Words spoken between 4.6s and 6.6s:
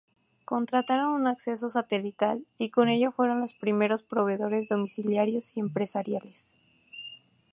domiciliarios y empresariales.